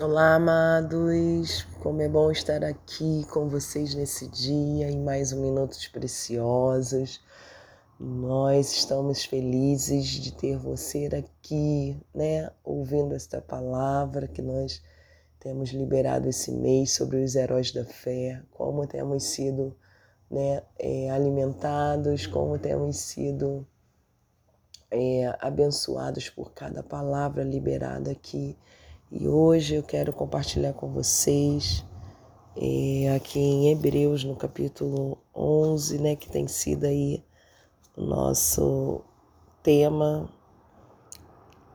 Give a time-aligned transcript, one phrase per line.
[0.00, 1.66] Olá, amados.
[1.80, 7.20] Como é bom estar aqui com vocês nesse dia em mais um Minutos Preciosos.
[8.00, 14.82] Nós estamos felizes de ter você aqui, né, ouvindo esta palavra que nós
[15.38, 19.76] temos liberado esse mês sobre os heróis da fé, como temos sido,
[20.30, 23.66] né, é, alimentados, como temos sido
[24.90, 28.56] é, abençoados por cada palavra liberada aqui
[29.14, 31.84] e hoje eu quero compartilhar com vocês
[32.56, 37.22] é, aqui em Hebreus, no capítulo 11, né, que tem sido aí
[37.94, 39.02] o nosso
[39.62, 40.30] tema,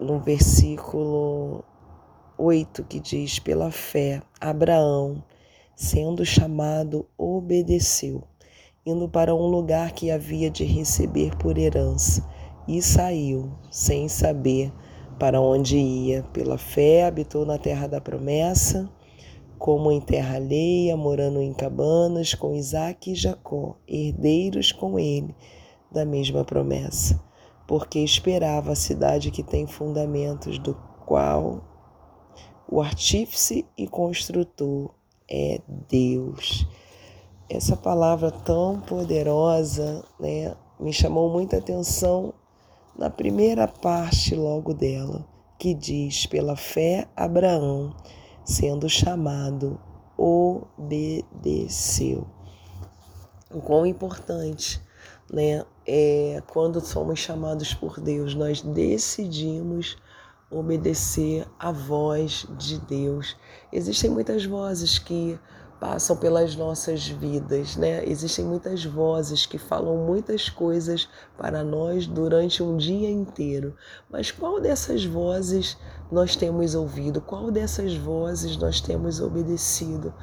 [0.00, 1.62] no versículo
[2.38, 5.22] 8, que diz: Pela fé, Abraão,
[5.74, 8.22] sendo chamado, obedeceu,
[8.84, 12.26] indo para um lugar que havia de receber por herança,
[12.66, 14.72] e saiu, sem saber
[15.18, 16.22] para onde ia.
[16.32, 18.88] Pela fé, habitou na terra da promessa,
[19.58, 25.34] como em terra alheia, morando em cabanas com Isaac e Jacó, herdeiros com ele
[25.90, 27.22] da mesma promessa,
[27.66, 30.74] porque esperava a cidade que tem fundamentos, do
[31.06, 31.64] qual
[32.68, 34.90] o artífice e construtor
[35.30, 36.66] é Deus.
[37.48, 42.34] Essa palavra tão poderosa né, me chamou muita atenção
[42.98, 45.26] na primeira parte logo dela,
[45.58, 47.94] que diz: pela fé, Abraão,
[48.44, 49.78] sendo chamado,
[50.16, 51.26] obedeceu.
[53.52, 54.80] O quão importante,
[55.30, 55.64] né?
[55.88, 59.96] É quando somos chamados por Deus, nós decidimos
[60.50, 63.36] obedecer à voz de Deus.
[63.72, 65.38] Existem muitas vozes que
[65.78, 68.04] passam pelas nossas vidas, né?
[68.08, 73.76] Existem muitas vozes que falam muitas coisas para nós durante um dia inteiro.
[74.10, 75.76] Mas qual dessas vozes
[76.10, 77.20] nós temos ouvido?
[77.20, 80.14] Qual dessas vozes nós temos obedecido?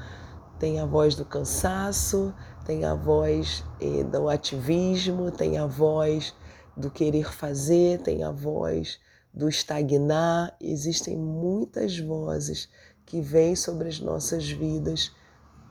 [0.58, 2.34] Tem a voz do cansaço,
[2.66, 6.34] tem a voz eh, do ativismo, tem a voz
[6.76, 9.00] do querer fazer, tem a voz
[9.32, 10.56] do estagnar.
[10.60, 12.70] Existem muitas vozes
[13.06, 15.12] que vêm sobre as nossas vidas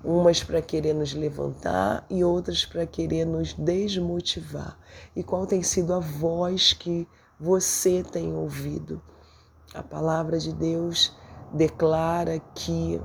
[0.05, 4.79] umas para querer nos levantar e outras para querer nos desmotivar.
[5.15, 7.07] E qual tem sido a voz que
[7.39, 9.01] você tem ouvido?
[9.75, 11.17] A palavra de Deus
[11.53, 13.01] declara que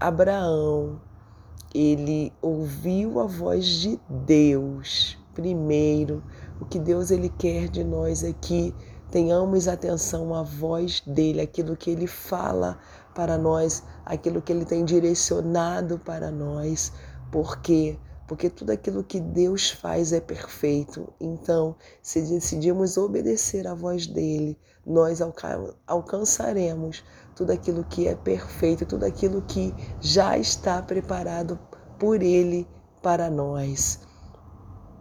[0.00, 1.00] Abraão,
[1.74, 6.22] ele ouviu a voz de Deus primeiro.
[6.60, 8.74] O que Deus ele quer de nós é que
[9.10, 12.78] tenhamos atenção à voz dele, aquilo que ele fala
[13.18, 16.92] para nós, aquilo que Ele tem direcionado para nós.
[17.32, 17.98] Por quê?
[18.28, 21.12] Porque tudo aquilo que Deus faz é perfeito.
[21.18, 25.18] Então, se decidimos obedecer à voz dele, nós
[25.84, 27.02] alcançaremos
[27.34, 31.58] tudo aquilo que é perfeito, tudo aquilo que já está preparado
[31.98, 32.68] por ele
[33.02, 33.98] para nós.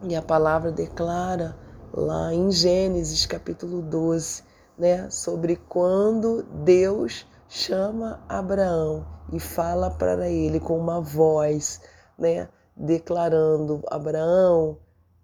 [0.02, 1.56] E a palavra declara
[1.98, 4.44] lá em Gênesis capítulo 12,
[4.78, 9.04] né, sobre quando Deus chama Abraão
[9.34, 11.82] e fala para ele com uma voz,
[12.16, 14.78] né, declarando: Abraão,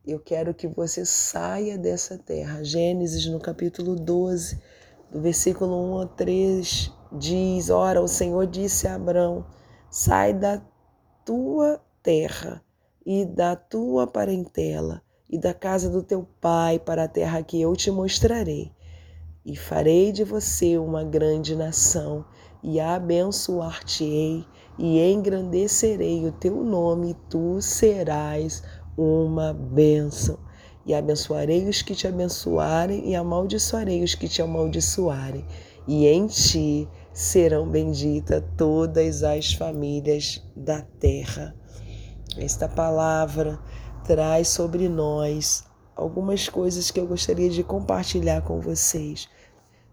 [0.04, 2.64] eu quero que você saia dessa terra.
[2.64, 4.60] Gênesis no capítulo 12,
[5.12, 9.46] do versículo 1 a 3, diz: Ora, o Senhor disse a Abraão:
[9.92, 10.60] Sai da
[11.24, 12.64] tua terra
[13.06, 17.76] e da tua parentela e da casa do teu pai para a terra que eu
[17.76, 18.72] te mostrarei
[19.46, 22.24] e farei de você uma grande nação,
[22.62, 24.46] e abençoar-te-ei,
[24.80, 28.64] e engrandecerei o teu nome, e tu serás
[28.98, 30.40] uma bênção.
[30.86, 35.46] E abençoarei os que te abençoarem, e amaldiçoarei os que te amaldiçoarem.
[35.88, 41.54] E em ti serão benditas todas as famílias da terra.
[42.38, 43.60] Esta palavra
[44.04, 45.66] traz sobre nós
[45.96, 49.30] algumas coisas que eu gostaria de compartilhar com vocês.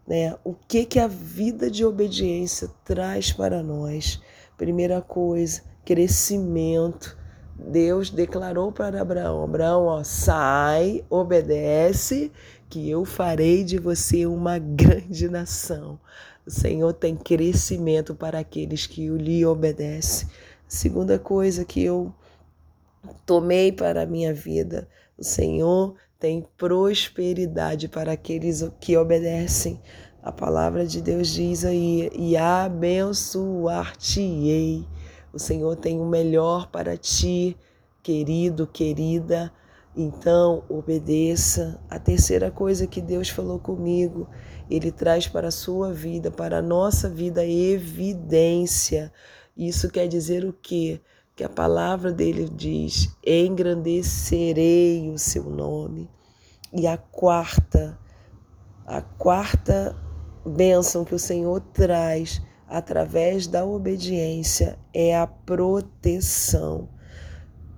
[0.07, 0.35] Né?
[0.43, 4.21] O que, que a vida de obediência traz para nós?
[4.57, 7.17] Primeira coisa, crescimento.
[7.57, 12.33] Deus declarou para Abraão: Abraão, ó, sai, obedece,
[12.69, 16.01] que eu farei de você uma grande nação.
[16.47, 20.29] O Senhor tem crescimento para aqueles que lhe obedecem.
[20.67, 22.13] Segunda coisa que eu
[23.25, 24.87] tomei para a minha vida.
[25.19, 29.81] O Senhor tem prosperidade para aqueles que obedecem.
[30.23, 34.87] A palavra de Deus diz aí: e abençoar-te-ei.
[35.33, 37.57] O Senhor tem o melhor para ti,
[38.03, 39.53] querido, querida.
[39.97, 41.81] Então, obedeça.
[41.89, 44.29] A terceira coisa que Deus falou comigo
[44.71, 49.13] ele traz para a sua vida, para a nossa vida, evidência.
[49.57, 51.01] Isso quer dizer o quê?
[51.41, 56.07] Que a palavra dele diz: engrandecerei o seu nome.
[56.71, 57.99] E a quarta,
[58.87, 59.97] a quarta
[60.45, 66.91] bênção que o Senhor traz através da obediência é a proteção.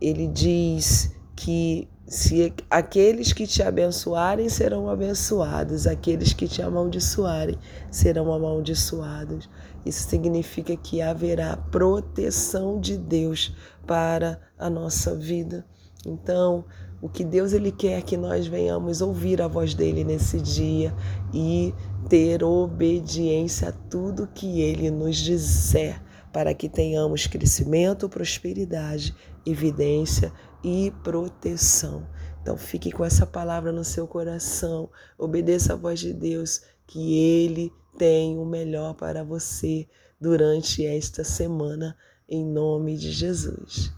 [0.01, 7.59] Ele diz que se aqueles que te abençoarem serão abençoados, aqueles que te amaldiçoarem
[7.91, 9.51] serão amaldiçoados.
[9.85, 13.53] Isso significa que haverá proteção de Deus
[13.85, 15.67] para a nossa vida.
[16.07, 16.65] Então,
[17.01, 20.95] o que Deus ele quer que nós venhamos ouvir a voz dele nesse dia
[21.35, 21.75] e
[22.09, 26.01] ter obediência a tudo que ele nos disser,
[26.33, 32.07] para que tenhamos crescimento, prosperidade, evidência e proteção.
[32.41, 37.73] Então fique com essa palavra no seu coração, obedeça a voz de Deus, que ele
[37.97, 39.89] tem o melhor para você
[40.21, 41.97] durante esta semana,
[42.29, 43.93] em nome de Jesus.